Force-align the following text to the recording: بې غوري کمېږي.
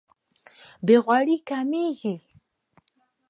بې 0.85 0.95
غوري 1.03 1.37
کمېږي. 1.47 2.15